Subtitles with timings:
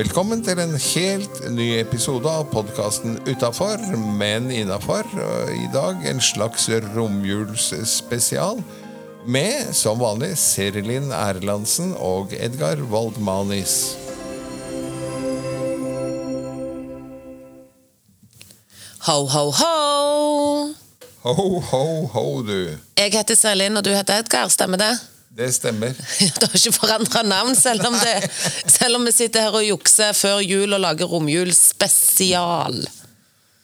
[0.00, 3.82] Velkommen til en helt ny episode av podkasten Utafor,
[4.16, 5.04] men innafor.
[5.52, 8.62] I dag en slags romjulsspesial
[9.28, 13.76] med, som vanlig, Serilin Erlandsen og Edgar Waldmanis.
[19.04, 19.76] Ho, ho, ho!
[21.28, 21.84] Ho, ho,
[22.16, 22.76] ho, du.
[22.96, 24.94] Jeg heter Serilin, og du heter Edgar, stemmer det?
[25.30, 25.94] Det stemmer.
[26.40, 28.16] Det har ikke forandra navn, selv om, det,
[28.78, 32.80] selv om vi sitter her og jukser før jul og lager romjulsspesial.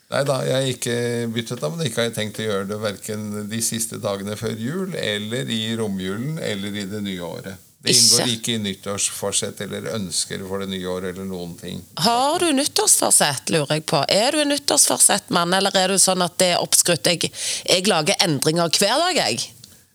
[0.07, 0.97] Nei da, jeg har ikke
[1.35, 1.81] byttet navn.
[1.83, 5.63] Ikke har jeg tenkt å gjøre det verken de siste dagene før jul, eller i
[5.79, 7.63] romjulen, eller i det nye året.
[7.83, 8.35] Det inngår Ikke?
[8.37, 11.83] ikke i nyttårsforsett eller ønsker for det nye året eller noen ting.
[12.03, 14.01] Har du nyttårsforsett, lurer jeg på.
[14.11, 17.11] Er du en nyttårsforsettmann, eller er du sånn at det er oppskrytt?
[17.13, 17.31] Jeg,
[17.67, 19.51] jeg lager endringer hver dag, jeg.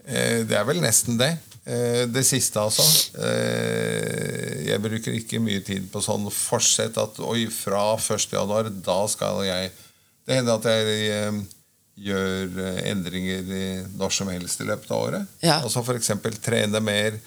[0.05, 1.34] Eh, Det er vel nesten det.
[1.66, 2.84] Eh, Det siste, altså.
[3.22, 8.32] Eh, Jeg bruker ikke mye tid på sånn forsett at oi, fra 1.
[8.34, 9.72] januar, da skal jeg
[10.26, 11.41] Det hender at jeg eh,
[12.02, 13.66] gjør endringer i
[13.98, 15.27] når som helst i løpet av året.
[15.44, 15.60] Ja.
[15.62, 16.12] Altså f.eks.
[16.41, 17.18] trene mer,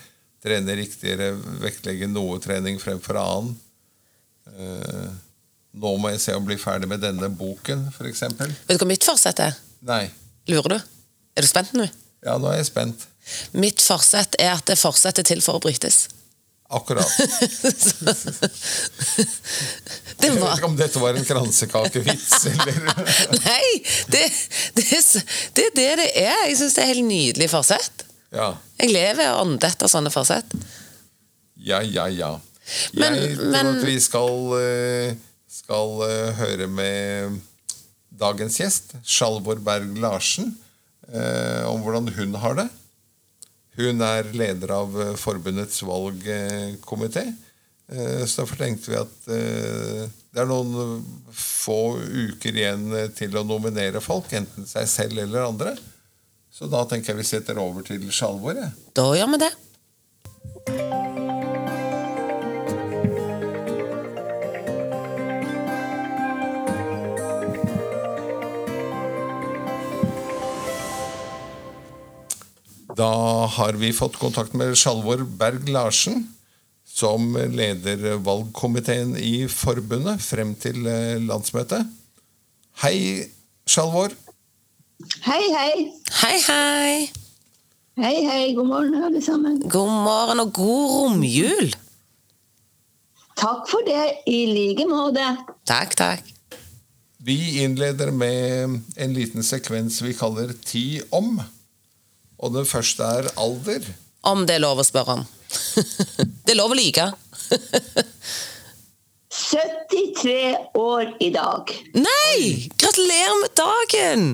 [0.43, 3.55] trene riktigere, vektlegge noe trening fremfor annen.
[5.75, 8.23] Nå må jeg se å bli ferdig med denne boken, f.eks.
[8.39, 9.57] Vet du hva mitt forsett er?
[9.83, 10.07] Nei.
[10.51, 10.79] Lurer du?
[11.35, 11.87] Er du spent nå?
[12.25, 13.07] Ja, nå er jeg spent.
[13.53, 16.05] Mitt forsett er at det fortsetter til for å brytes.
[16.75, 17.07] Akkurat.
[20.19, 22.79] Det Jeg vet ikke om dette var en kransekakevits, eller
[23.45, 23.67] Nei!
[24.11, 24.23] Det,
[24.79, 24.87] det,
[25.57, 26.41] det er det det er.
[26.49, 28.05] Jeg syns det er helt nydelig forsett.
[28.35, 28.49] Ja.
[28.81, 30.55] Jeg lever og ånder etter sånne forsett.
[31.61, 32.33] Ja, ja, ja.
[32.97, 35.15] Men- jeg tror men- at vi skal, eh,
[35.61, 37.41] skal eh, høre med
[38.15, 40.55] dagens gjest, Sjalvor Berg Larsen,
[41.13, 42.69] eh, om hvordan hun har det.
[43.79, 47.25] Hun er leder av eh, forbundets valgkomité.
[47.91, 51.03] Eh, Så derfor tenkte vi at eh, det er noen
[51.35, 55.75] få uker igjen til å nominere folk, enten seg selv eller andre.
[56.55, 58.59] Så da tenker jeg vi setter over til Sjalvor.
[58.95, 59.51] Da gjør vi det.
[72.95, 76.29] Da har vi fått kontakt med Sjalvor Berg Larsen,
[76.87, 81.89] som leder valgkomiteen i forbundet frem til eh, landsmøtet.
[82.85, 83.27] Hei,
[83.67, 84.15] Sjalvor.
[85.27, 85.73] Hei, hei.
[86.21, 86.93] Hei, hei.
[87.99, 88.45] Hei, hei.
[88.55, 89.59] God morgen, alle sammen.
[89.71, 91.75] God morgen og god romjul.
[93.35, 95.27] Takk for det, i like måte.
[95.67, 96.31] Takk, takk.
[97.25, 101.41] Vi innleder med en liten sekvens vi kaller Ti om.
[102.45, 103.87] Og den første er alder.
[104.29, 105.23] Om det er lov å spørre om.
[106.45, 107.07] det er lov å like.
[109.33, 110.35] 73
[110.91, 111.73] år i dag.
[111.97, 112.69] Nei!
[112.81, 114.27] Gratulerer med dagen!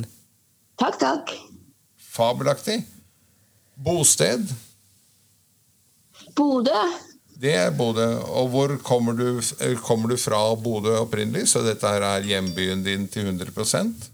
[0.80, 1.34] Takk, takk.
[2.10, 2.80] Fabelaktig.
[3.78, 4.50] Bosted.
[6.36, 6.82] Bodø.
[7.40, 8.08] Det er Bodø.
[8.36, 11.46] Og hvor kommer du, eh, kommer du fra Bodø opprinnelig?
[11.52, 14.10] Så dette her er hjembyen din til 100%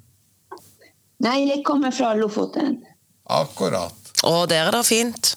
[1.24, 2.82] Nei, jeg kommer fra Lofoten.
[3.26, 4.12] Akkurat.
[4.22, 5.34] Å, der er det fint.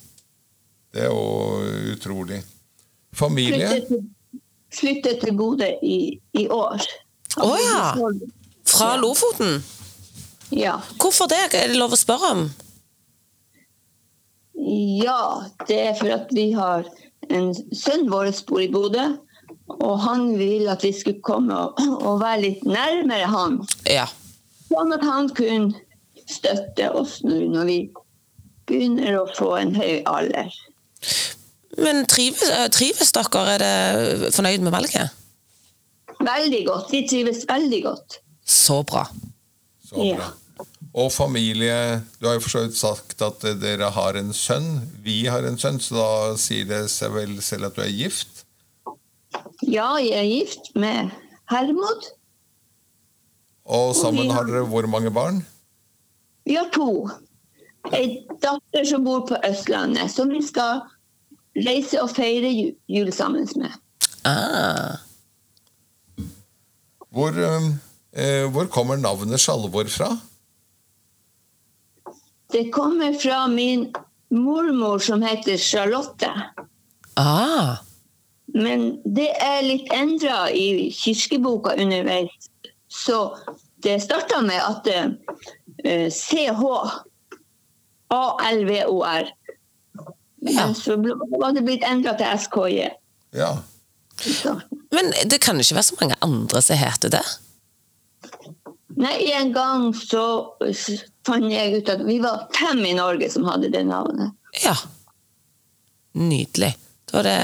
[0.93, 2.41] Det er jo utrolig.
[3.15, 3.67] Familie?
[3.69, 4.41] Flyttet til,
[4.77, 5.99] flyttet til Bodø i,
[6.37, 6.85] i år.
[7.41, 7.83] Å ja.
[8.69, 9.59] Fra Lofoten.
[10.53, 10.79] Ja.
[11.01, 11.41] Hvorfor det?
[11.53, 12.47] Er det lov å spørre om?
[14.59, 16.87] Ja, det er for at vi har
[17.29, 19.05] en sønn vår bor i Bodø.
[19.69, 23.59] Og han vil at vi skulle komme og, og være litt nærmere han.
[23.89, 24.07] Ja.
[24.69, 25.77] Sånn at han kunne
[26.29, 27.79] støtte oss nå når vi
[28.69, 30.51] begynner å få en høy alder.
[31.79, 33.45] Men trives, eh, trives dere?
[33.55, 35.15] Er det fornøyd med valget?
[36.19, 36.91] Veldig godt.
[36.91, 38.19] Vi trives veldig godt.
[38.45, 39.07] Så bra.
[39.87, 40.31] Så Ja.
[40.93, 44.89] Og familie Du har jo for så vidt sagt at dere har en sønn.
[45.03, 48.43] Vi har en sønn, så da sier det seg vel selv at du er gift?
[49.61, 51.11] Ja, jeg er gift med
[51.49, 52.09] Hermod.
[53.65, 55.45] Og sammen har dere hvor mange barn?
[56.49, 57.09] Vi har to.
[57.93, 60.81] Ei datter som bor på Østlandet, som vi skal
[61.53, 63.75] reise og feire ju- jul sammen med.
[64.25, 64.97] Ah.
[67.13, 70.09] Hvor, eh, hvor kommer navnet Sjalvor fra?
[72.51, 73.93] Det kommer fra min
[74.29, 76.31] mormor som heter Charlotte.
[77.15, 77.77] Ah.
[78.53, 82.49] Men det er litt endra i kirkeboka underveis.
[82.87, 83.37] Så
[83.83, 84.87] det starta med at
[85.83, 86.63] eh, CH,
[88.09, 89.29] ALVOR,
[90.41, 90.73] Ja.
[90.73, 90.95] Så
[91.39, 92.85] var det blitt endra til SKJ.
[93.35, 93.49] Ja.
[94.95, 97.21] Men det kan ikke være så mange andre som heter det?
[98.99, 100.23] Nei, en gang så
[101.27, 104.31] fant jeg ut at vi var fem i Norge som hadde det navnet.
[104.63, 104.73] Ja.
[106.19, 106.71] Nydelig.
[107.11, 107.37] Da er det,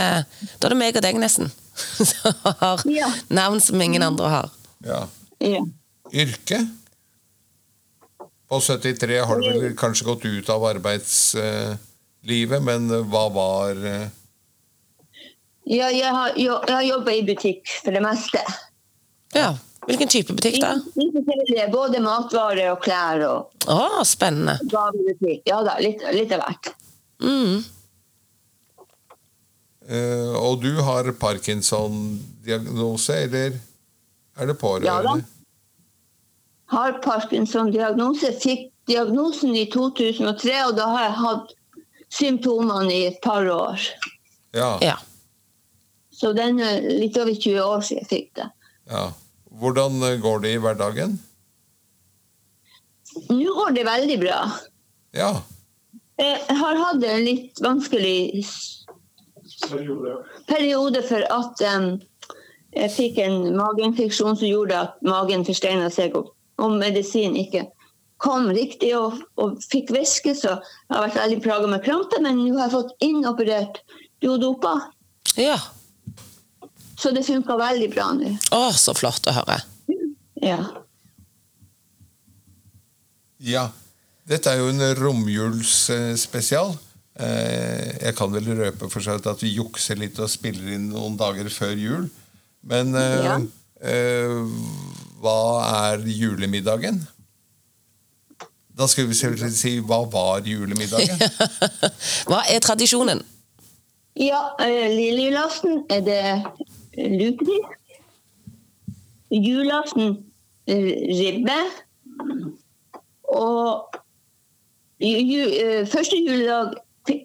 [0.61, 1.51] da er det meg og deg, nesten.
[1.99, 3.09] Som har Ja.
[3.27, 4.49] navn som ingen andre har.
[4.87, 5.01] ja.
[5.43, 5.59] Ja.
[6.15, 6.61] Yrke?
[8.55, 14.07] På 73 har du vel kanskje gått ut av arbeidslivet, men hva var eh,
[15.65, 18.39] Ja, jeg har, jeg har jobba i butikk for det meste.
[19.35, 19.57] Ja.
[19.89, 20.77] Hvilken type butikk da?
[21.73, 24.55] Både matvarer og klær og ah, spennende.
[25.43, 26.71] Ja da, litt, litt av hvert.
[27.25, 27.59] Mm.
[29.85, 33.59] Uh, Og du har Parkinson-diagnose, eller
[34.39, 35.19] er det Ja pårørende?
[35.19, 35.34] da.
[36.73, 38.31] Har Parkinson-diagnose.
[38.41, 41.53] Fikk diagnosen i 2003, og da har jeg hatt
[42.15, 43.81] symptomene i et par år.
[44.55, 44.97] Ja, Ja.
[46.15, 48.49] Så den er litt over 20 år siden jeg fikk det.
[48.89, 49.11] ja.
[49.55, 51.19] Hvordan eh, går det i hverdagen?
[53.29, 54.39] Nå går det veldig bra.
[55.15, 55.29] Ja.
[56.19, 58.43] Jeg har hatt en litt vanskelig
[60.49, 61.87] periode for at um,
[62.75, 67.65] jeg fikk en mageinfeksjon som gjorde at magen forsteina seg, og, og medisin ikke
[68.21, 72.37] kom riktig og, og fikk væske, så jeg har vært veldig plaga med krampe, men
[72.39, 73.81] nå har jeg fått innoperert
[74.23, 74.75] duodopa,
[75.37, 75.57] ja.
[76.97, 78.31] så det funka veldig bra nå.
[78.55, 79.59] Å, så flott å høre.
[80.41, 80.61] Ja.
[83.43, 83.67] ja.
[84.25, 86.71] Dette er jo en romjulsspesial.
[87.19, 91.15] Eh, Jeg kan vel røpe for seg at vi jukser litt og spiller inn noen
[91.19, 92.07] dager før jul.
[92.65, 93.35] Men eh, Ja.
[93.85, 94.39] eh,
[95.25, 95.37] hva
[95.91, 97.01] er julemiddagen?
[98.75, 101.15] Da skulle vi selvfølgelig si hva var julemiddagen?
[102.29, 103.21] Hva er tradisjonen?
[104.19, 106.19] Ja, eh, lille julaften er det
[106.95, 107.71] lutefisk.
[109.31, 110.17] Julaften
[110.67, 111.57] eh, ribbe.
[113.31, 113.95] Og
[114.99, 116.75] ju, eh, første juledag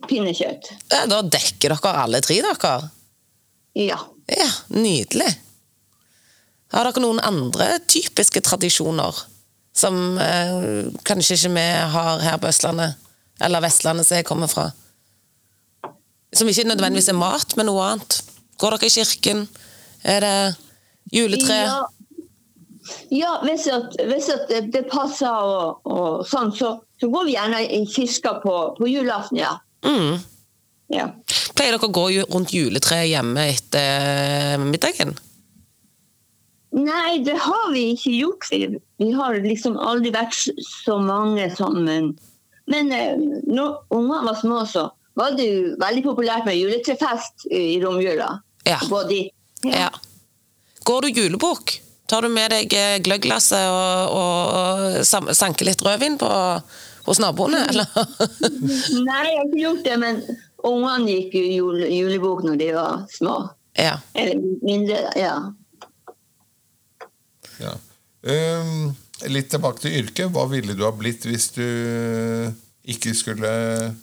[0.06, 0.70] pinnekjøtt.
[0.90, 2.74] Ja, Da dekker dere alle tre, dere.
[3.78, 3.98] Ja.
[4.30, 5.32] Ja, nydelig.
[6.70, 9.16] Har dere noen andre typiske tradisjoner
[9.76, 12.98] som eh, kanskje ikke vi har her på Østlandet,
[13.42, 14.68] eller Vestlandet som jeg kommer fra?
[16.34, 18.20] Som ikke nødvendigvis er mat, men noe annet.
[18.60, 19.46] Går dere i kirken?
[20.06, 20.34] Er det
[21.12, 21.56] juletre?
[21.58, 21.80] Ja,
[23.10, 27.34] ja hvis, at, hvis at det, det passer og, og sånn, så, så går vi
[27.34, 29.56] gjerne i kirka på, på julaften, ja.
[29.82, 30.20] Mm.
[30.94, 31.08] ja.
[31.56, 35.16] Pleier dere å gå rundt juletreet hjemme etter middagen?
[36.70, 38.46] Nei, det har vi ikke gjort.
[38.52, 41.88] Vi, har liksom aldri vært så mange sammen.
[41.88, 42.10] Men,
[42.70, 43.18] men eh,
[43.50, 44.86] når ungene var små, så
[45.18, 48.36] var det jo veldig populært med juletrefest i romjula.
[48.68, 48.78] Ja.
[49.66, 49.90] Ja.
[50.86, 51.80] Går du julebukk?
[52.10, 56.30] Tar du med deg gløgglasset gløggglasset og, og sanker litt rødvin på,
[57.06, 57.86] hos naboene, eller?
[59.06, 60.20] Nei, jeg har ikke gjort det, men
[60.66, 63.36] ungene gikk jo jule, julebok når de var små.
[63.78, 63.96] ja.
[64.18, 65.36] Eller mindre, ja.
[67.60, 67.76] Ja.
[68.20, 68.90] Um,
[69.32, 70.32] litt tilbake til yrket.
[70.32, 71.64] Hva ville du ha blitt hvis du
[72.90, 73.50] ikke skulle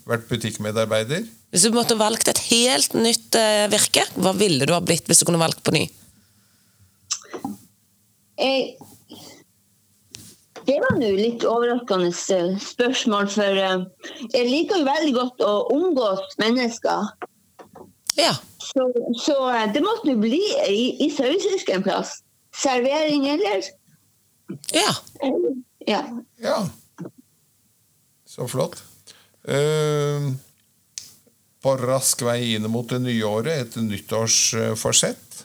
[0.08, 1.26] vært butikkmedarbeider?
[1.54, 5.24] Hvis du måtte valgt et helt nytt eh, virke, hva ville du ha blitt hvis
[5.24, 5.86] du kunne valgt på ny?
[8.38, 8.76] Jeg,
[10.68, 13.86] det var nå litt overraskende eh, spørsmål, for eh,
[14.34, 17.08] jeg liker jo veldig godt å omgås mennesker.
[18.20, 18.34] Ja.
[18.60, 18.90] Så,
[19.24, 22.18] så eh, det måtte nå bli i, i sauefisk en plass.
[22.64, 23.64] Servering eller
[24.74, 24.96] Ja.
[25.88, 26.02] Ja.
[26.42, 26.70] Ja.
[28.28, 28.84] Så flott.
[29.48, 30.32] Uh,
[31.64, 35.44] på rask vei inn mot det nye året, et nyttårsforsett.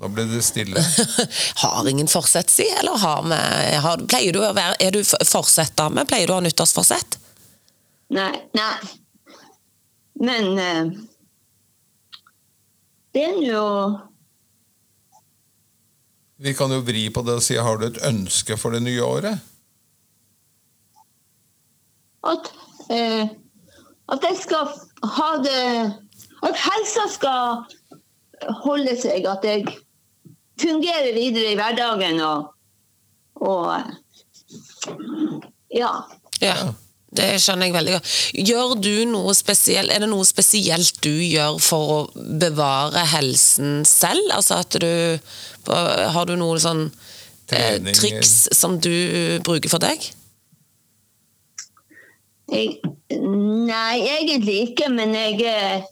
[0.00, 0.80] Nå ble det stille.
[1.62, 2.64] Har ingen forsett, si?
[2.80, 3.40] Eller har vi
[3.84, 6.06] har, Pleier du å være Er du f- forsettdame?
[6.08, 7.18] Pleier du å ha nyttårsforsett?
[8.16, 8.32] Nei.
[8.56, 8.76] Nei.
[10.24, 10.94] Men eh,
[13.14, 13.64] det er jo
[16.40, 19.02] Vi kan jo vri på det og si har du et ønske for det nye
[19.04, 19.46] året?
[22.24, 22.50] at,
[22.92, 23.28] eh,
[24.12, 24.68] at jeg skal
[25.16, 25.94] ha det
[26.44, 27.64] At helsa skal
[28.64, 29.66] holde seg, at jeg
[30.60, 32.54] fungerer videre i hverdagen og,
[33.36, 33.82] og
[35.70, 35.90] Ja.
[36.40, 36.54] Ja.
[37.10, 38.10] Det skjønner jeg veldig godt.
[38.46, 41.98] Gjør du noe spesielt, Er det noe spesielt du gjør for å
[42.38, 44.28] bevare helsen selv?
[44.36, 45.18] Altså at du
[46.14, 48.92] Har du noe sånn eh, Trening, triks som du
[49.42, 50.06] bruker for deg?
[52.50, 52.78] Jeg,
[53.14, 55.84] nei, egentlig ikke, men jeg, er-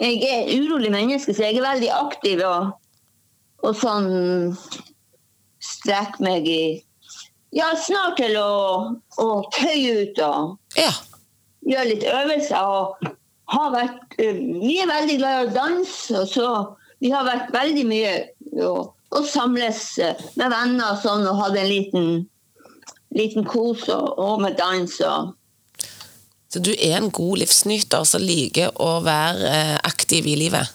[0.00, 2.72] jeg er et urolig menneske, så jeg er veldig aktiv og,
[3.64, 4.10] og sånn
[5.62, 6.62] strekker meg i
[7.52, 8.52] Ja, snart til å,
[9.20, 10.92] å tøye ut og Ja.
[11.68, 12.62] gjøre litt øvelser.
[12.64, 13.12] Og
[13.52, 16.48] har vært eh, Vi er veldig glad i å danse, og så
[17.02, 18.10] vi har vært veldig mye
[18.62, 22.10] og, og samles eh, med venner og sånn, og hatt en liten,
[23.16, 25.32] liten kos og, og med dans og
[26.52, 30.72] Så du er en god livsnyter som liker å være eh, aktiv i livet?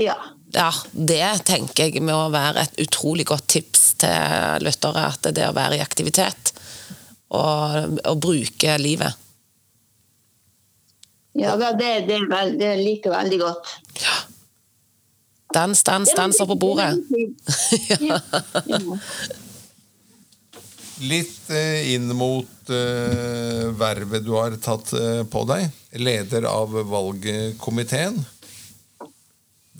[0.00, 0.16] Ja.
[0.50, 5.06] Ja, det tenker jeg må være et utrolig godt tips til lyttere.
[5.12, 6.54] At det er å være i aktivitet
[7.30, 9.26] og, og bruke livet.
[11.38, 11.76] Ja, det,
[12.08, 13.76] det, er det liker jeg veldig godt.
[14.02, 14.16] Ja.
[15.54, 16.94] Dans, dans, danser på bordet.
[18.00, 18.18] Ja.
[18.66, 18.90] Ja.
[21.00, 25.70] Litt eh, inn mot eh, vervet du har tatt eh, på deg.
[25.96, 28.18] Leder av valgkomiteen.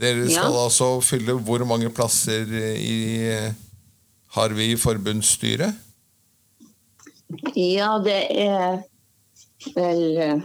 [0.00, 0.30] Dere Ja.
[0.40, 2.46] skal altså fylle hvor mange plasser
[2.80, 3.52] i
[4.36, 5.74] har vi i forbundsstyret?
[7.54, 8.80] ja, det er
[9.76, 10.40] vel eh,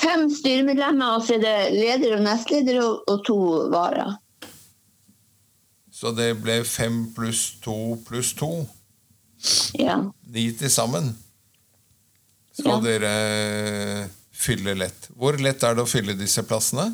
[0.00, 3.36] fem styremedlemmer, og så er det leder og nestleder og, og to
[3.72, 4.14] varer.
[5.94, 7.76] Så det ble fem pluss to
[8.06, 8.50] pluss to.
[9.78, 9.98] Ja.
[10.34, 11.12] Ni til sammen.
[12.54, 12.80] Skal Ja.
[12.80, 15.08] dere fylle lett.
[15.16, 16.90] Hvor lett er det å fylle disse plassene?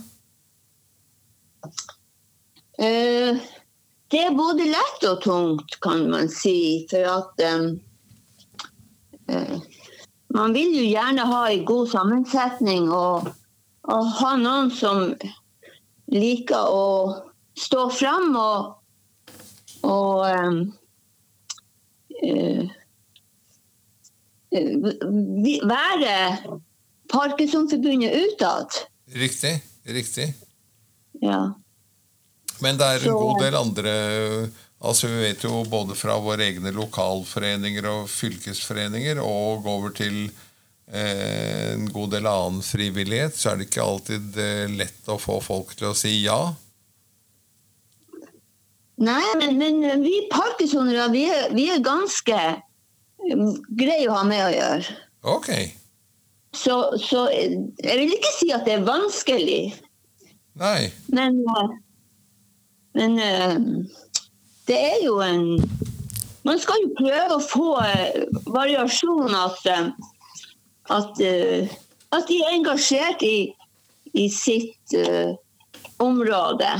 [2.81, 3.37] Eh,
[4.11, 6.87] det er både lett og tungt, kan man si.
[6.91, 7.61] For at eh,
[10.35, 13.29] man vil jo gjerne ha en god sammensetning og,
[13.91, 14.97] og ha noen som
[16.11, 16.87] liker å
[17.59, 18.75] stå fram og,
[19.87, 20.27] og
[22.25, 22.65] eh,
[24.51, 26.17] være
[27.11, 28.67] Parkinsonforbundet utad.
[29.15, 29.63] Riktig.
[29.87, 30.35] Riktig.
[31.23, 31.41] Ja.
[32.61, 33.95] Men det er en Så- god del andre
[34.81, 40.31] altså Vi vet jo både fra våre egne lokalforeninger og fylkesforeninger og over til
[40.89, 45.37] eh, en god del annen frivillighet, så er det ikke alltid eh, lett å få
[45.45, 46.41] folk til å si ja.
[49.01, 52.41] Nei, men, men vi parkinsonere, vi, vi er ganske
[53.33, 54.97] um, greie å ha med å gjøre.
[55.37, 55.49] Ok.
[56.53, 59.63] Så, så eh, jeg vil ikke si at det er vanskelig,
[60.61, 60.93] Nei.
[61.07, 61.69] men, eh,
[62.93, 63.55] men eh,
[64.69, 65.47] det er jo en
[66.45, 69.67] Man skal jo prøve å få eh, variasjon, at,
[70.89, 71.19] at,
[72.17, 73.51] at de er engasjert i,
[74.17, 75.37] i sitt uh,
[76.01, 76.71] område.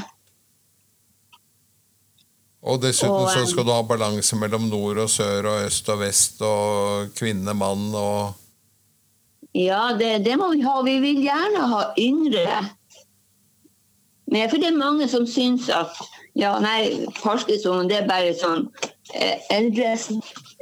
[2.65, 6.01] Og dessuten Og, så skal du ha balanse mellom nord og sør og øst og
[6.07, 8.33] vest og kvinne, mann og
[9.53, 10.81] Ja, det, det må vi ha.
[10.89, 12.63] Vi vil gjerne ha yngre
[14.31, 14.51] med.
[14.51, 15.97] For det er mange som syns at
[16.39, 18.69] ja, nei, Parkinson det er bare sånn
[19.15, 19.97] eh, eldre,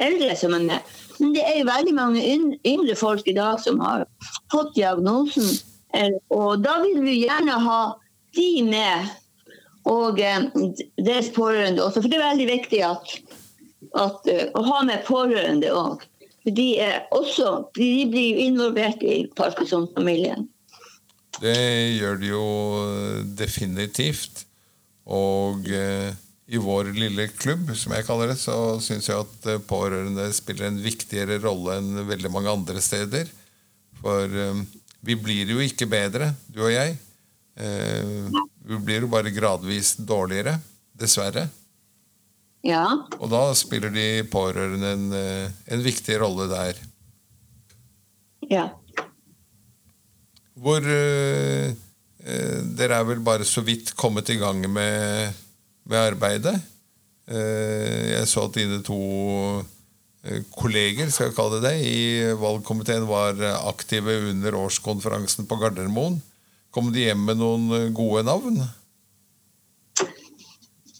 [0.02, 0.92] eldre som er med.
[1.18, 2.24] Men det er jo veldig mange
[2.66, 4.06] yngre folk i dag som har
[4.52, 5.48] fått diagnosen.
[5.94, 7.80] Eh, Og da vil vi gjerne ha
[8.36, 9.08] de med,
[9.88, 10.46] og eh,
[11.00, 12.02] deres pårørende også.
[12.02, 13.16] For det er veldig viktig at,
[13.98, 16.06] at, å ha med pårørende òg.
[16.48, 20.46] De, er også, de blir involvert i Parkinson-familien.
[21.38, 21.58] Det
[21.98, 22.46] gjør det jo
[23.38, 24.44] definitivt.
[25.08, 26.10] Og eh,
[26.48, 30.68] i vår lille klubb, som jeg kaller det, så syns jeg at eh, pårørende spiller
[30.68, 33.30] en viktigere rolle enn veldig mange andre steder.
[34.02, 34.64] For eh,
[35.04, 36.98] vi blir jo ikke bedre, du og jeg.
[37.58, 38.28] Eh,
[38.68, 40.58] vi blir jo bare gradvis dårligere,
[40.98, 41.46] dessverre.
[42.66, 42.84] Ja.
[43.20, 46.84] Og da spiller de pårørende en, eh, en viktig rolle der.
[48.50, 48.68] ja.
[50.58, 51.74] Hvor eh,
[52.78, 55.36] Dere er vel bare så vidt kommet i gang med,
[55.88, 56.56] med arbeidet.
[57.28, 58.98] Uh, jeg så at dine to
[60.56, 63.38] kolleger skal jeg kalle det det, i valgkomiteen var
[63.68, 66.18] aktive under årskonferansen på Gardermoen.
[66.74, 68.58] Kom de hjem med noen gode navn?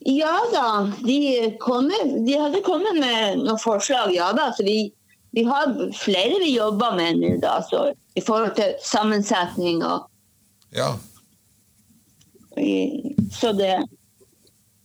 [0.08, 0.68] Ja da,
[1.04, 1.18] de,
[1.60, 1.90] kom,
[2.24, 4.48] de hadde kommet med noen forslag, ja da.
[4.56, 4.88] Så vi,
[5.30, 7.58] vi har flere vi jobber med nå, da.
[7.62, 10.08] Så I forhold til sammensetning og
[10.74, 10.96] Ja.
[13.32, 13.88] Så det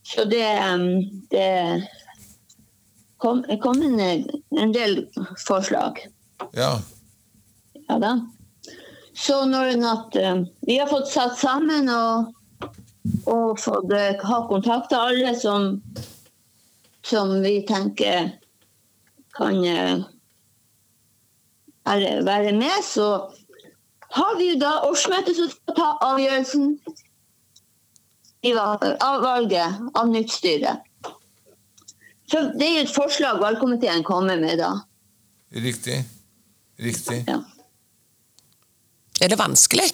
[0.04, 0.46] Så det,
[1.32, 1.84] det
[3.18, 4.00] kom, kom en,
[4.60, 5.08] en del
[5.48, 6.08] forslag.
[6.54, 6.82] ja.
[7.90, 8.20] Ja da.
[9.16, 10.16] Så når at
[10.62, 12.34] vi har fått satt sammen og,
[13.30, 15.82] og fått eh, ha kontakt med alle som,
[17.06, 18.32] som vi tenker
[19.38, 20.02] kan eh,
[21.86, 23.08] være, med, så
[24.14, 26.78] har vi jo da årsmøtet som skal ta avgjørelsen
[28.54, 30.78] av valget av nytt styre.
[32.32, 34.74] Så Det er jo et forslag valgkomiteen kommer med da.
[35.54, 36.04] Riktig.
[36.80, 37.24] Riktig.
[37.28, 37.44] Ja.
[39.22, 39.92] Er det vanskelig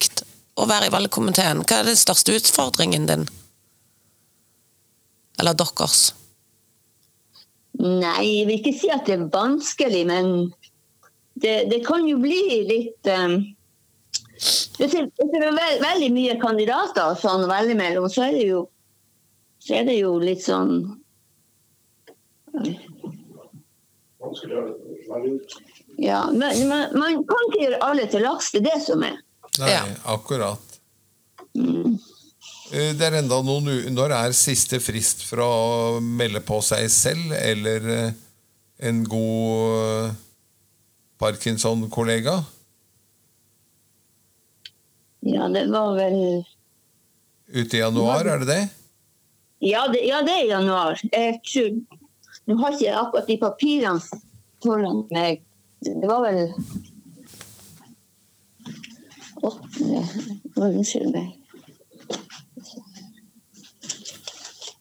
[0.55, 1.65] å være i valgkomiteen?
[1.67, 3.27] Hva er den største utfordringen din?
[5.39, 6.13] Eller deres?
[7.79, 10.50] Nei, jeg vil ikke si at det er vanskelig, men
[11.41, 13.38] det, det kan jo bli litt um,
[14.79, 18.62] Hvis det er veld, veldig mye kandidater sånn velge mellom, så er det jo,
[19.63, 20.74] så er det jo litt sånn
[25.98, 28.51] Ja, men man, man kan ikke gjøre alle til laks.
[28.53, 29.17] Det er det som er.
[29.60, 29.84] Nei, Ja.
[30.05, 30.60] akkurat.
[32.72, 33.65] Eh, Det er enda noen
[33.96, 35.53] Når er siste frist for å
[36.00, 38.12] melde på seg selv eller eh,
[38.88, 40.13] en god
[41.20, 42.40] Parkinson-kollega?
[45.20, 46.46] Ja, det var vel
[47.50, 48.62] Ute i januar, er det det?
[49.66, 51.02] Ja, det, ja, det er i januar.
[51.12, 51.72] Jeg tror
[52.50, 54.22] Nå har ikke jeg akkurat de papirene
[54.64, 55.44] foran meg.
[55.86, 56.40] Det var vel
[59.46, 60.06] åttende
[60.56, 61.38] Unnskyld meg.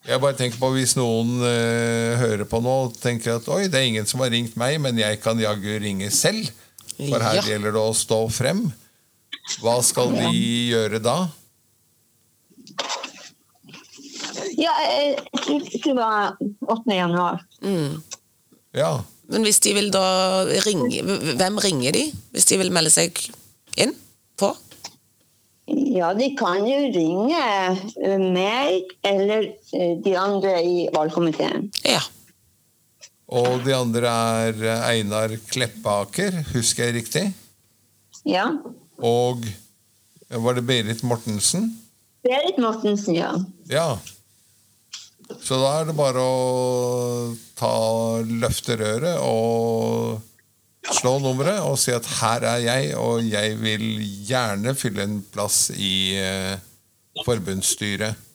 [0.09, 3.77] Jeg bare tenker på Hvis noen uh, hører på nå og tenker at oi, det
[3.77, 6.49] er ingen som har ringt meg, men jeg kan jaggu ringe selv,
[6.97, 7.43] for her Ja.
[7.53, 8.65] gjelder det å stå frem.
[9.61, 10.31] Hva skal de
[10.73, 11.17] gjøre da?
[14.59, 16.35] Ja, jeg, jeg tror det var
[16.73, 16.95] 8.
[16.97, 17.39] januar.
[17.63, 18.01] Mm.
[18.77, 18.91] Ja,
[19.29, 20.01] Men hvis de vil da
[20.65, 21.01] ringe
[21.37, 23.17] Hvem ringer de hvis de vil melde seg
[23.81, 23.93] inn?
[25.69, 31.69] Ja, de kan jo ringe eh, meg eller eh, de andre i valgkomiteen.
[31.85, 32.01] Ja.
[33.29, 37.25] Og de andre er eh, Einar Kleppaker, husker jeg riktig?
[38.27, 38.47] Ja.
[38.97, 39.45] Og
[40.29, 41.69] var det Berit Mortensen?
[42.25, 43.33] Berit Mortensen, ja.
[43.69, 43.91] Ja.
[45.39, 47.75] Så da er det bare å ta
[48.25, 50.17] løfterøret og
[50.87, 53.85] slå nummeret og si at her er jeg, og jeg vil
[54.27, 56.55] gjerne fylle en plass i eh,
[57.25, 58.27] forbundsstyret.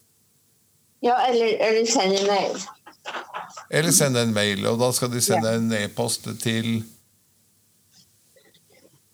[1.04, 2.62] Ja, eller, eller en mail.
[3.70, 6.78] Eller sende en mail, og da skal de sende en e-post til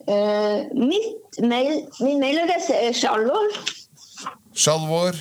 [0.06, 3.58] uh, mitt mail, min mailadresse er sjalvor.
[4.54, 5.18] Sjalvor,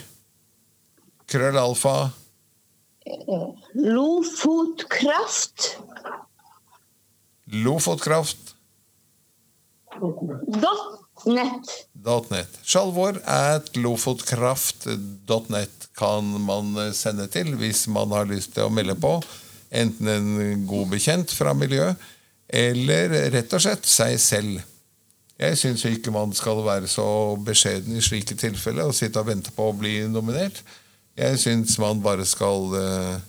[1.30, 1.98] krøllalfa,
[3.74, 5.80] Lofotkraft.
[7.54, 8.56] Lofotkraft,
[11.26, 11.72] net.
[12.32, 12.60] .net.
[12.64, 19.18] Sjalvor at lofotkraft.net kan man sende til hvis man har lyst til å melde på.
[19.70, 22.00] Enten en god bekjent fra miljøet,
[22.50, 24.62] eller rett og slett seg selv.
[25.40, 29.54] Jeg syns ikke man skal være så beskjeden i slike tilfeller og sitte og vente
[29.56, 30.64] på å bli nominert.
[31.20, 33.20] Jeg syns man bare skal uh,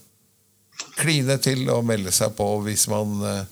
[0.99, 3.43] kline til og melde seg på hvis man eh,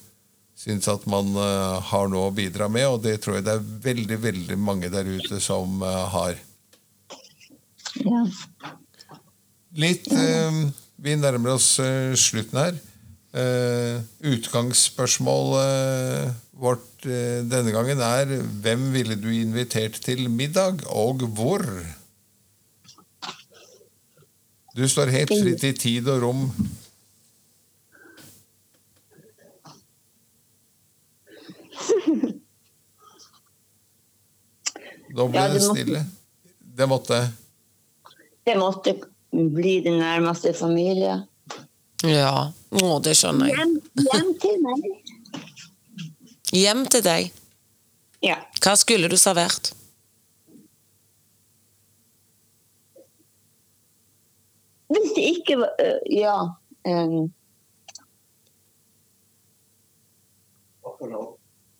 [0.58, 3.68] syns at man eh, har noe å bidra med, og det tror jeg det er
[3.86, 6.34] veldig, veldig mange der ute som eh, har.
[8.02, 8.20] Ja.
[9.78, 10.52] Litt eh,
[10.98, 12.74] Vi nærmer oss eh, slutten her.
[13.38, 13.96] Eh,
[14.32, 18.26] utgangsspørsmålet vårt denne gangen er
[18.64, 21.62] hvem ville du invitert til middag, og hvor?
[24.74, 26.50] Du står helt fritt i tid og rom.
[35.08, 36.04] Nå ble Ja, det det måtte- stille.
[36.78, 37.18] Det måtte
[38.46, 38.94] Det måtte
[39.32, 41.16] bli den nærmeste familie.
[42.06, 43.56] Ja, å, det skjønner jeg.
[43.58, 43.72] Hjem,
[44.12, 44.84] hjem til meg.
[46.54, 47.32] Hjem til deg.
[48.24, 48.36] Ja.
[48.62, 49.72] Hva skulle du servert?
[54.88, 56.36] Hvis det ikke var øh, Ja.
[56.88, 57.32] Um,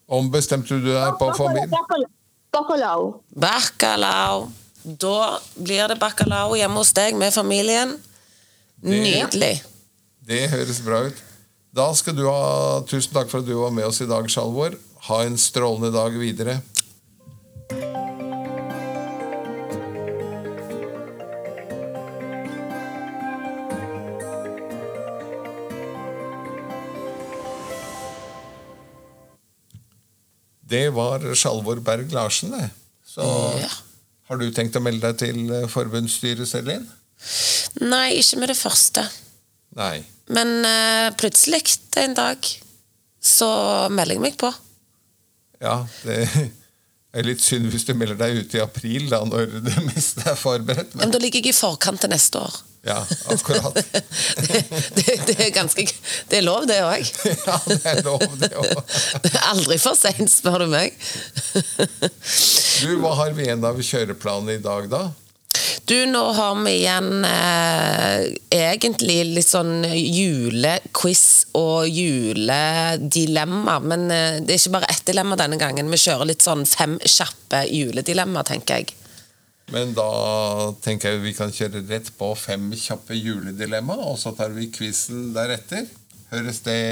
[0.09, 1.69] Ombestemte du deg på familien?
[2.53, 3.09] Bacalao.
[3.37, 4.47] Bacalao.
[4.83, 7.93] Da blir det bacalao hjemme hos deg med familien.
[8.81, 9.59] Nydelig.
[10.29, 11.25] Det høres bra ut.
[11.77, 14.79] Da skal du ha Tusen takk for at du var med oss i dag, Sjalvor.
[15.11, 16.59] Ha en strålende dag videre.
[30.69, 32.69] Det var Sjalvor Berg Larsen, det.
[33.07, 33.25] Så
[33.63, 33.71] Ja.
[34.29, 36.85] har du tenkt å melde deg til eh, forbundsstyret, Selin?
[37.81, 39.05] Nei, ikke med det første.
[39.79, 40.05] Nei.
[40.29, 42.45] Men uh, plutselig en dag
[43.21, 43.49] så
[43.91, 44.53] melder jeg meg på.
[45.61, 46.29] Ja, det
[47.17, 50.37] er litt synd hvis du melder deg ute i april, da, når det meste er
[50.37, 50.93] forberedt.
[50.95, 52.59] Men Men da ligger jeg i forkant til neste år.
[52.89, 52.99] ja,
[53.33, 53.75] akkurat.
[54.49, 54.61] Det,
[54.95, 55.83] det, det er ganske
[56.31, 57.09] Det er lov, det òg.
[57.49, 58.83] Ja, det er lov, det òg.
[59.25, 60.95] Det er aldri for seint, spør du meg.
[62.79, 65.03] Du, hva har vi igjen av kjøreplanen i dag, da?
[65.89, 71.23] Du, nå har vi igjen eh, egentlig litt sånn julequiz
[71.57, 73.79] og juledilemma.
[73.81, 75.89] Men eh, det er ikke bare ett dilemma denne gangen.
[75.89, 78.93] Vi kjører litt sånn fem kjappe juledilemma, tenker jeg.
[79.73, 80.11] Men da
[80.85, 85.33] tenker jeg vi kan kjøre rett på fem kjappe juledilemma, og så tar vi quizen
[85.33, 85.89] deretter.
[86.35, 86.83] Høres det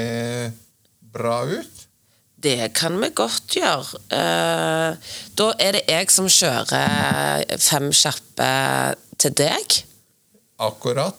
[1.13, 1.86] bra ut?
[2.37, 4.01] Det kan vi godt gjøre.
[4.13, 8.49] Eh, da er det jeg som kjører fem kjappe
[9.17, 9.79] til deg.
[10.61, 11.17] Akkurat.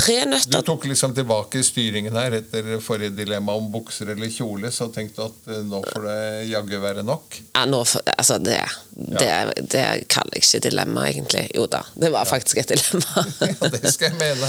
[0.00, 4.70] Tre nøtter Du tok liksom tilbake styringen her etter forrige dilemma om bukser eller kjole,
[4.72, 6.20] så tenkte du at eh, nå får det
[6.54, 7.36] jaggu være nok.
[7.52, 8.56] ja, nå, for- altså det,
[8.96, 9.28] det,
[9.74, 11.44] det kaller jeg ikke dilemma, egentlig.
[11.58, 13.26] Jo da, det var faktisk et dilemma.
[13.50, 14.48] Ja, det skal jeg mene.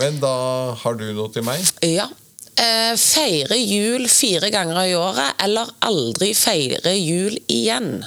[0.00, 0.34] Men da
[0.82, 1.62] har du noe til meg?
[1.86, 2.08] ja.
[2.60, 8.02] Eh, feire jul fire ganger i året, eller aldri feire jul igjen.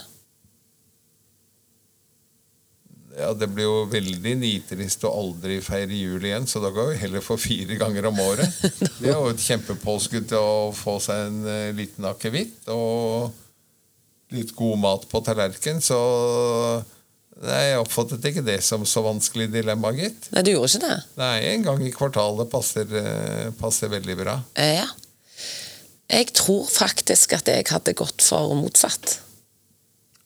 [3.18, 7.00] Ja, Det blir jo veldig nitrist å aldri feire jul igjen, så da går vi
[7.06, 8.60] heller for fire ganger om året.
[9.00, 13.32] Det er jo et kjempepåskudd til å få seg en eh, liten akevitt og
[14.36, 16.00] litt god mat på tallerkenen, så
[17.44, 20.30] Nei, jeg oppfattet ikke det som så vanskelig dilemma, gitt.
[20.32, 21.00] Nei, du gjorde ikke det?
[21.20, 24.38] Nei, en gang i kvartalet passer, eh, passer veldig bra.
[24.56, 24.88] Eh, ja.
[26.08, 29.18] Jeg tror faktisk at jeg hadde gått for motsatt.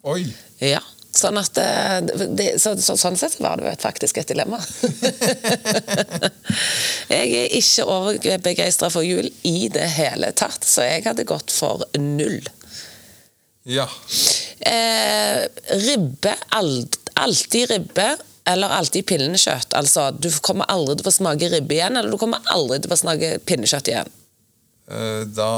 [0.05, 0.21] Oi!
[0.61, 0.83] Ja.
[1.09, 4.59] Sånn at det, det, så, så, Sånn sett var det faktisk et dilemma.
[7.15, 11.87] jeg er ikke overbegeistra for jul i det hele tatt, så jeg hadde gått for
[11.97, 12.43] null.
[13.69, 13.87] Ja.
[14.59, 15.41] Eh,
[15.81, 18.09] ribbe, ald, alltid ribbe,
[18.49, 19.73] eller alltid pinnekjøtt.
[19.77, 22.89] Altså, du kommer aldri til å få smake ribbe igjen, eller du kommer aldri til
[22.89, 24.09] å få smake pinnekjøtt igjen.
[24.89, 25.49] Eh, Da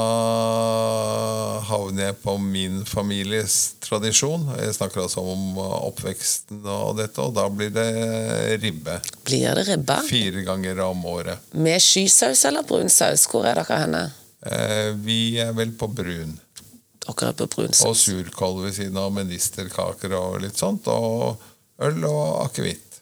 [1.68, 4.44] havner jeg på min families tradisjon.
[4.60, 7.88] Jeg snakker altså om oppveksten og dette, og da blir det
[8.62, 8.98] ribbe.
[9.24, 9.98] Blir det ribbe?
[10.08, 11.38] Fire ganger om året.
[11.54, 13.24] Med skysaus eller brun saus?
[13.30, 14.04] Hvor er dere henne?
[14.44, 16.36] Eh, Vi er vel på brun.
[17.02, 20.86] Dere er på brun Og surkål ved siden av medisterkaker og litt sånt.
[20.92, 21.40] Og
[21.88, 23.00] øl og akevitt.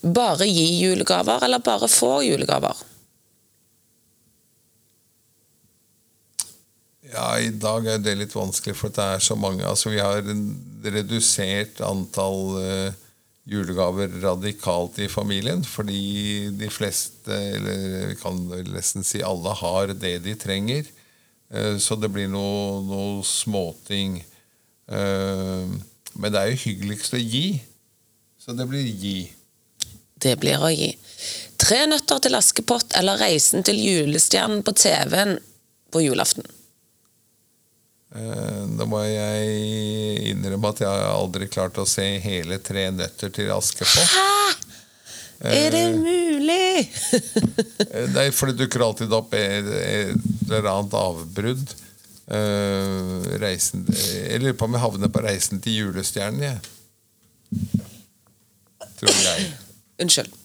[0.00, 2.86] Bare gi julegaver, eller bare få julegaver?
[7.10, 9.66] Ja, i dag er det litt vanskelig, for det er så mange.
[9.66, 10.22] Altså, vi har
[10.94, 13.08] redusert antall uh,
[13.50, 18.38] julegaver radikalt i familien, fordi de fleste, eller vi kan
[18.70, 20.86] nesten si alle, har det de trenger.
[21.50, 24.20] Eh, så det blir noe, noe småting.
[24.86, 25.72] Eh,
[26.14, 27.60] men det er jo hyggeligst å gi,
[28.40, 29.18] så det blir gi.
[30.20, 30.90] Det blir å gi.
[31.60, 35.36] Tre nøtter til Askepott eller Reisen til julestjernen på TV-en
[35.92, 36.46] på julaften.
[38.14, 43.30] Eh, Da må jeg innrømme at jeg har aldri klart å se hele Tre nøtter
[43.34, 44.16] til Askepott.
[44.16, 44.56] Hæ?
[45.40, 46.88] Er det mulig?
[47.90, 51.72] Eh, Nei, for det dukker alltid opp et eller annet avbrudd.
[52.30, 56.60] Eh, reisen, jeg lurer på om jeg havner på reisen til julestjernen, jeg.
[59.00, 59.48] Tror jeg.
[60.04, 60.36] Unnskyld.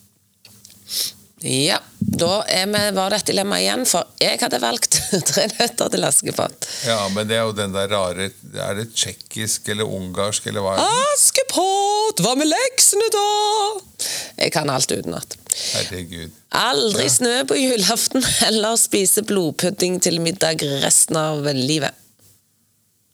[1.45, 4.97] Ja, da vi, var det et dilemma igjen, for jeg hadde valgt
[5.29, 6.65] Tre nøtter til Askepott.
[6.87, 10.79] Ja, men det er jo den der rare Er det tsjekkisk eller ungarsk eller hva?
[11.13, 13.27] Askepott, hva med leksene, da?
[14.39, 15.37] Jeg kan alt utenat.
[15.55, 16.33] Herregud.
[16.55, 21.95] Aldri snø på julaften eller spise blodpudding til middag resten av livet.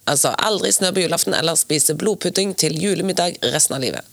[0.10, 4.08] Altså aldri snø på julaften eller spise blodpudding til julemiddag resten av livet.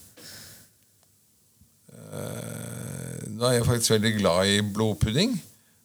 [3.38, 5.36] Nå er jeg faktisk veldig glad i blodpudding.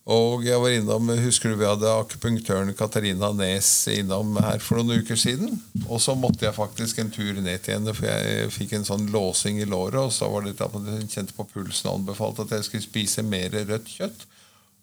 [0.04, 5.00] Og jeg var innom, Husker du vi hadde akupunktøren Katarina Nes innom her for noen
[5.00, 5.54] uker siden?
[5.88, 9.06] Og så måtte jeg faktisk en tur ned til henne, for jeg fikk en sånn
[9.14, 10.02] låsing i låret.
[10.02, 13.24] Og så var det at hun kjente på pulsen og anbefalte at jeg skulle spise
[13.24, 14.26] mer rødt kjøtt.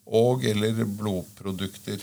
[0.09, 2.01] Og eller blodprodukter.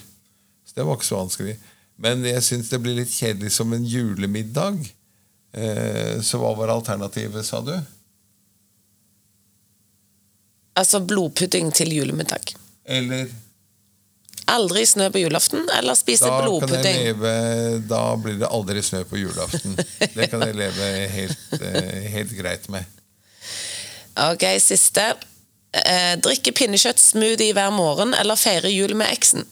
[0.68, 1.58] Så det var ikke så vanskelig.
[1.98, 4.78] Men jeg syns det blir litt kjedelig som en julemiddag.
[5.58, 7.74] Eh, så hva var alternativet, sa du?
[10.78, 12.54] Altså blodpudding til julemiddag.
[12.88, 13.28] Eller
[14.48, 17.02] Aldri snø på julaften eller spise Da blodpudding.
[17.04, 17.32] leve
[17.90, 19.76] Da blir det aldri snø på julaften.
[20.00, 22.88] Det kan jeg leve helt, eh, helt greit med.
[24.32, 25.10] Ok, siste.
[25.76, 29.44] Eh, drikke pinnekjøttsmoothie hver morgen eller feire jul med eksen.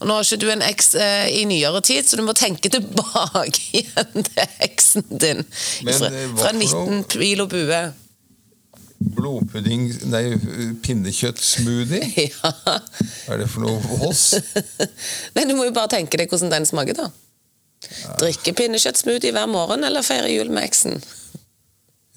[0.00, 2.72] Og nå har ikke du en eks eh, i nyere tid, så du må tenke
[2.72, 5.44] tilbake igjen til eksen din.
[5.86, 7.80] Men, fra, eh, fra 19 pil og bue.
[9.00, 10.24] Blodpudding Nei,
[10.84, 12.28] pinnekjøttsmoothie?
[12.30, 12.52] Ja.
[13.24, 14.34] Hva er det for noe Voss?
[15.36, 17.08] Nei, du må jo bare tenke deg hvordan den smaker, da.
[18.20, 21.00] Drikke pinnekjøttsmoothie hver morgen, eller feire jul med eksen?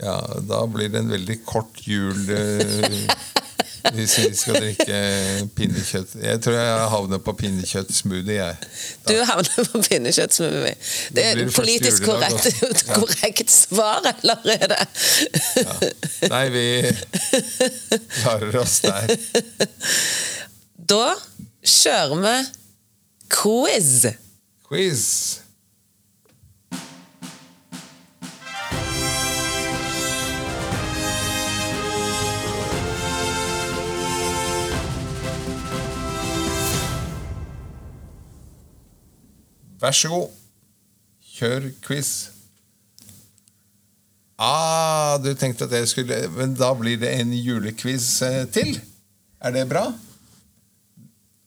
[0.03, 2.97] Ja, da blir det en veldig kort jul eh,
[3.91, 4.99] hvis vi skal drikke
[5.57, 6.15] pinnekjøtt.
[6.23, 8.55] Jeg tror jeg havner på pinnekjøttsmoothie, jeg.
[9.09, 10.75] Du havner på pinnekjøttsmoothie.
[11.15, 12.47] Det er det et politisk korrekt.
[12.63, 12.95] Ja.
[12.95, 14.79] korrekt svar, eller er det
[16.31, 16.65] Nei, vi
[18.21, 19.15] klarer oss der.
[20.93, 21.13] Da
[21.63, 22.35] kjører vi
[23.33, 23.93] quiz.
[24.67, 25.42] Quiz.
[39.83, 40.29] Vær så god.
[41.33, 42.11] Kjør quiz.
[44.39, 48.79] Ah, du tenkte at jeg skulle Men da blir det en julequiz eh, til.
[49.43, 49.85] Er det bra?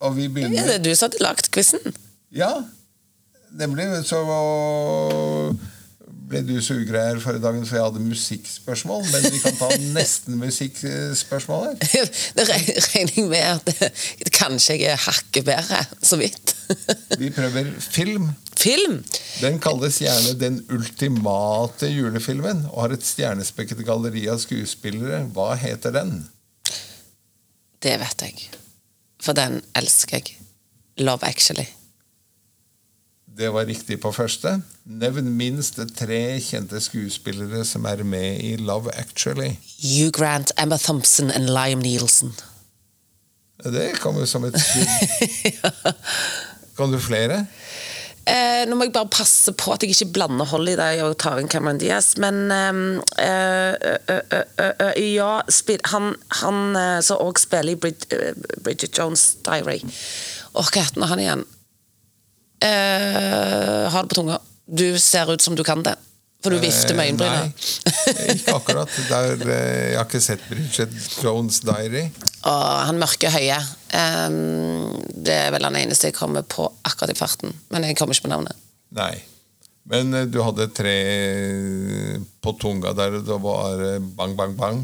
[0.05, 1.95] Og vi Ja, begynner det er du som hadde lagd quizen.
[2.33, 2.51] ja,
[3.57, 3.87] nemlig.
[4.05, 4.21] Så
[6.27, 9.05] ble du så ugrei her forrige dagen, for jeg hadde musikkspørsmål.
[9.13, 12.11] Men vi kan ta nesten musikkspørsmål her.
[12.37, 16.55] Det regner jeg med at det, kanskje jeg er hakket bedre, så vidt.
[17.21, 18.31] Vi prøver film.
[18.59, 18.99] Film.
[19.41, 25.23] Den kalles gjerne den ultimate julefilmen og har et stjernespekket galleri av skuespillere.
[25.37, 26.19] Hva heter den?
[27.83, 28.49] Det vet jeg.
[29.23, 30.39] For den elsker jeg.
[30.99, 31.69] Love Actually.
[33.37, 34.55] Det var riktig på første.
[34.89, 39.59] Nevn minst tre kjente skuespillere som er med i Love Actually.
[39.83, 42.33] Hugh Grant, Emma Thompson og Liam Nielsen.
[43.65, 45.69] Det kommer som et skudd.
[46.79, 47.45] Kan du flere?
[48.27, 51.19] Eh, nå må jeg bare passe på at jeg ikke blander hold i det og
[51.21, 52.81] tar inn Cameron Diaz, men ehm,
[53.23, 53.77] eh,
[55.13, 55.43] Ja,
[55.93, 56.09] han,
[56.41, 58.33] han eh, som òg spiller i Brid, eh,
[58.65, 59.83] Bridget Jones' Diary.
[60.57, 61.45] Åh, hva heter han igjen?
[62.65, 64.41] Eh, ha det på tunga.
[64.67, 65.95] Du ser ut som du kan det.
[66.45, 67.51] For du vifter med øyenbrynene.
[67.51, 68.99] Nei, ikke akkurat.
[69.09, 70.93] Der, eh, jeg har ikke sett Bridget
[71.23, 72.05] Jones' Diary.
[72.47, 73.57] Og han mørke høye.
[73.91, 77.57] Det er vel han eneste jeg kommer på akkurat i farten.
[77.75, 78.69] Men jeg kommer ikke på navnet.
[78.95, 79.15] Nei.
[79.87, 80.97] Men eh, du hadde tre
[82.43, 84.83] på tunga der, det var eh, bang, bang, bang.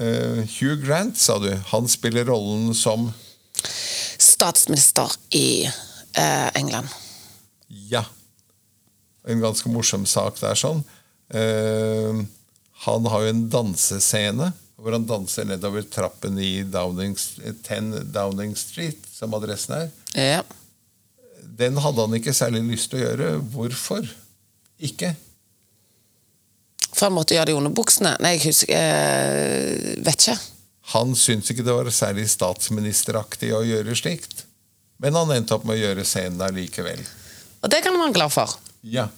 [0.00, 1.50] Eh, Hugh Grant, sa du.
[1.72, 3.10] Han spiller rollen som
[4.20, 5.68] Statsminister i
[6.14, 6.88] eh, England.
[7.68, 8.04] Ja.
[9.28, 10.82] En ganske morsom sak der, sånn.
[11.30, 12.22] Eh,
[12.86, 19.02] han har jo en dansescene hvor han danser nedover trappen i Downing, 10 Downing Street,
[19.12, 19.90] som adressen er.
[20.16, 20.40] Ja.
[21.60, 23.34] Den hadde han ikke særlig lyst til å gjøre.
[23.52, 24.08] Hvorfor
[24.80, 25.12] ikke?
[26.94, 28.14] For han måtte gjøre det i underbuksene.
[28.24, 30.38] Nei, jeg husker eh, Vet ikke.
[30.94, 34.46] Han syntes ikke det var særlig statsministeraktig å gjøre slikt.
[35.00, 37.00] Men han endte opp med å gjøre scenen allikevel.
[37.64, 38.52] Og det kan man være glad for.
[38.84, 39.08] Ja.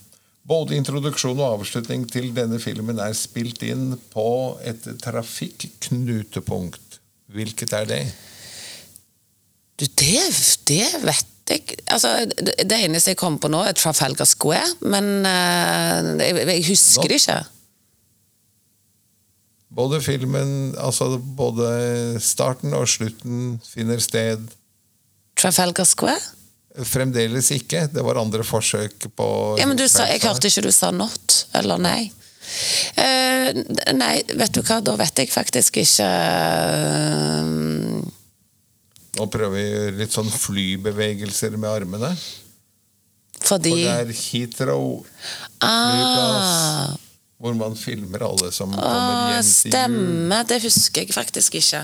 [0.42, 4.28] Både introduksjon og avslutning til denne filmen er spilt inn på
[4.66, 6.98] et trafikknutepunkt.
[7.32, 8.00] Hvilket er det?
[9.78, 10.16] Du, det,
[10.68, 14.76] det vet jeg Altså, det, eneste jeg kommer på nå, er Trafalgar Square.
[14.86, 17.38] Men uh, jeg, jeg husker det ikke.
[19.72, 24.42] Både filmen, altså både starten og slutten finner sted
[25.38, 26.20] Trafalgar Square?
[26.88, 27.86] Fremdeles ikke.
[27.92, 29.28] Det var andre forsøk på
[29.60, 32.12] Ja, men du sa, Jeg hørte ikke du sa not, eller nei.
[32.98, 33.52] Uh,
[33.94, 37.46] nei, vet du hva, da vet jeg faktisk ikke eh,
[39.16, 42.10] Nå prøver vi litt sånn flybevegelser med armene.
[43.42, 44.86] Fordi For det er Heathrow
[45.64, 46.92] ah.
[47.42, 49.72] Hvor man filmer alle som kommer hjem til.
[49.72, 51.82] Stemmer, det husker jeg faktisk ikke.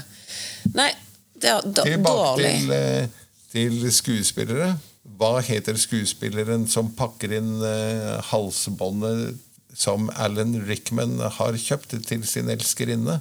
[0.78, 0.92] Nei,
[1.34, 1.96] det er dårlig.
[1.96, 4.76] Tilbake til, eh, til skuespillere.
[5.18, 9.38] Hva heter skuespilleren som pakker inn eh, halsbåndet
[9.78, 13.18] som Alan Rickman har kjøpt til sin elskerinne?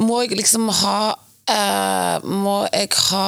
[0.00, 1.14] Må jeg liksom ha
[1.46, 3.26] eh, Må jeg ha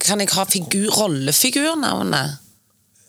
[0.00, 2.47] Kan jeg ha figur, rollefigurnavnet?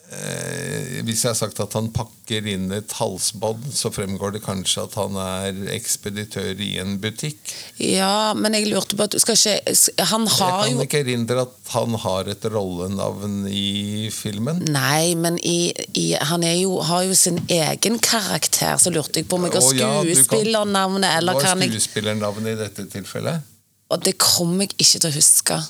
[0.10, 4.88] Eh, hvis jeg har sagt at han pakker inn et halsbånd, så fremgår det kanskje
[4.88, 7.54] at han er ekspeditør i en butikk.
[7.78, 11.04] Ja, men jeg lurte på at du skal ikke Han har jo Jeg kan ikke
[11.04, 14.66] erindre at han har et rollenavn i filmen.
[14.74, 19.38] Nei, men i, i, han jo, har jo sin egen karakter, så lurte jeg på
[19.38, 19.68] om jeg har
[20.10, 23.46] skuespillernavnet, eller Hva er skuespillernavnet i dette tilfellet?
[23.94, 25.64] Og det kommer jeg ikke til å huske.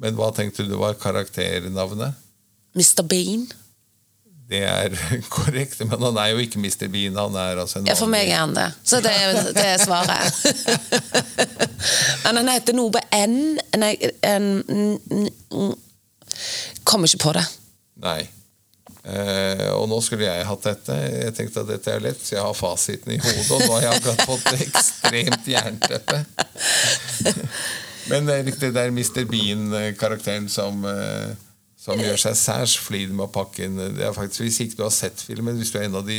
[0.00, 2.24] Men hva tenkte du var karakternavnet?
[2.76, 3.02] Mr.
[3.08, 3.46] Bean.
[4.46, 4.92] Det er
[5.32, 6.86] korrekt, men han er jo ikke Mr.
[6.92, 7.16] Bean.
[7.18, 8.68] Han er altså en Ja, for meg er han det.
[8.86, 10.30] Så det, er- det er svaret.
[12.26, 13.34] Men han heter noe på N
[13.78, 13.92] Nei,
[14.26, 15.74] en, n-
[16.86, 17.44] Kommer ikke på det.
[18.02, 18.20] Nei.
[19.06, 20.94] Eh, og nå skulle jeg hatt dette.
[21.12, 23.46] Jeg tenkte at dette er lett, så jeg har fasiten i hodet.
[23.54, 26.18] Og nå har jeg akkurat fått ekstremt jernteppe.
[28.10, 29.22] Men det er riktig, det er Mr.
[29.30, 31.30] Bean-karakteren som, eh,
[31.86, 34.82] som gjør seg særs flid med å pakke inn det er faktisk, Hvis ikke du
[34.88, 36.16] har sett filmen, hvis du er en av de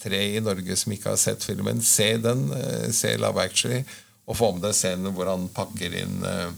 [0.00, 2.46] tre i Norge som ikke har sett filmen, se den.
[2.56, 3.82] eh, Se Love Actually,
[4.26, 6.48] og få med deg scenen hvor han pakker inn eh,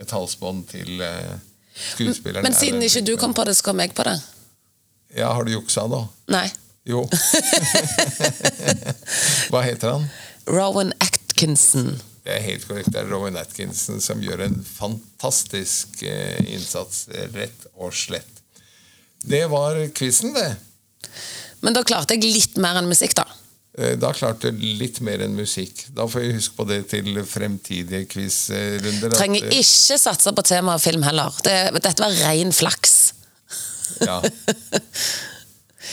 [0.00, 1.34] et halsbånd til eh,
[1.92, 2.48] skuespilleren.
[2.48, 4.16] Men siden ikke du kom på det, kom jeg på det.
[5.20, 6.00] Ja, har du juksa nå?
[6.32, 6.46] Nei.
[6.88, 7.04] Jo.
[9.52, 10.08] Hva heter han?
[10.48, 11.98] Rowan Atkinson.
[12.22, 12.92] Det er helt korrekt.
[12.94, 18.42] Det er Rowan Atkinson som gjør en fantastisk eh, innsats, rett og slett.
[19.22, 20.52] Det var quizen, det.
[21.62, 23.26] Men da klarte jeg litt mer enn musikk, da.
[23.78, 25.86] Eh, Da klarte du litt mer enn musikk.
[25.96, 29.16] Da får jeg huske på det til fremtidige quizrunder.
[29.18, 31.34] Trenger eh, ikke satse på temaet film heller.
[31.42, 32.96] Det, dette var ren flaks.
[34.06, 34.22] Ja.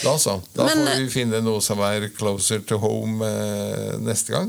[0.00, 0.38] Da så.
[0.54, 3.26] Da Men, får vi finne noe som er closer to home
[4.00, 4.46] neste gang.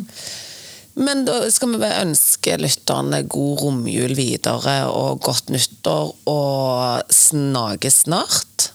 [0.99, 8.71] Men da skal vi ønske lytterne god romjul videre, og godt nyttår, og snakkes snart.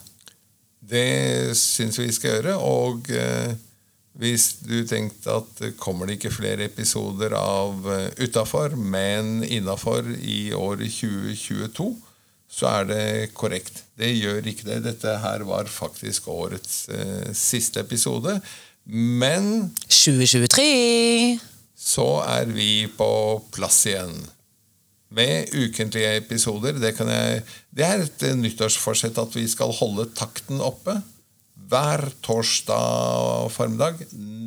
[0.87, 2.57] Det syns vi skal gjøre.
[2.63, 3.53] Og eh,
[4.17, 10.09] hvis du tenkte at det kommer det ikke flere episoder av uh, utafor, men innafor
[10.17, 11.91] i året 2022,
[12.49, 13.83] så er det korrekt.
[13.99, 14.79] Det gjør ikke det.
[14.87, 18.39] Dette her var faktisk årets eh, siste episode.
[18.87, 21.56] Men 2023!
[21.87, 23.11] Så er vi på
[23.55, 24.17] plass igjen.
[25.15, 26.79] Med ukentlige episoder.
[26.83, 30.99] Det, kan jeg, det er et nyttårsforsett at vi skal holde takten oppe.
[31.67, 34.03] Hver torsdag formiddag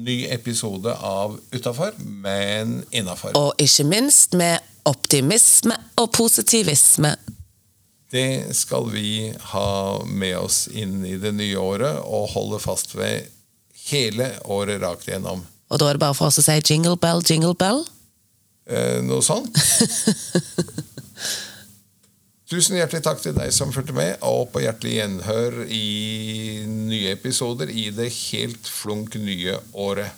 [0.05, 3.35] ny episode av Utafor, men innafor.
[3.39, 7.13] Og ikke minst med optimisme og positivisme.
[8.11, 9.71] Det skal vi ha
[10.05, 13.29] med oss inn i det nye året og holde fast ved
[13.89, 15.45] hele året rakt igjennom.
[15.69, 17.83] Og da er det bare for oss å si jingle bell, jingle bell.
[18.69, 19.53] Eh, noe sånt.
[22.49, 27.69] Tusen hjertelig takk til deg som fulgte med, og på hjertelig gjenhør i nye episoder
[27.69, 30.09] i det helt flunk nye året.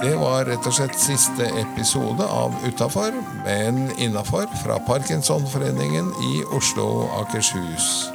[0.00, 6.86] Det var rett og slett siste episode av Utafor, men innafor fra Parkinsonforeningen i Oslo
[7.02, 8.08] og Akershus.